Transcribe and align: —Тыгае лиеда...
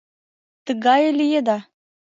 —Тыгае 0.65 1.09
лиеда... 1.19 1.57